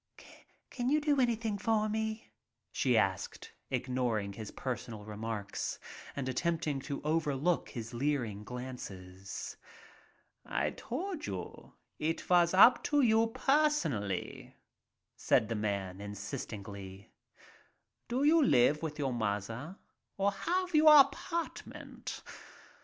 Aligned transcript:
"Can 0.71 0.89
you 0.89 0.99
do 0.99 1.21
anything 1.21 1.59
for 1.59 1.87
me?" 1.87 2.31
she 2.71 2.97
asked, 2.97 3.51
ignor 3.71 4.19
ing 4.23 4.33
his 4.33 4.49
personal 4.49 5.05
remarks 5.05 5.77
and 6.15 6.27
attempting 6.27 6.79
to 6.79 7.03
over 7.03 7.35
look 7.35 7.69
his 7.69 7.93
leering 7.93 8.43
glances. 8.43 9.57
"I 10.43 10.71
told 10.71 11.27
you 11.27 11.75
it 11.99 12.19
vas 12.21 12.51
up 12.55 12.83
to 12.85 13.01
you 13.01 13.27
personally," 13.27 14.55
said 15.15 15.49
the 15.49 15.55
man, 15.55 16.01
insistently. 16.01 17.11
"Do 18.07 18.23
you 18.23 18.43
live 18.43 18.81
with 18.81 18.97
your 18.97 19.13
mother 19.13 19.77
or 20.17 20.31
have 20.31 20.73
you 20.73 20.87
a 20.87 21.01
apartment. 21.01 22.23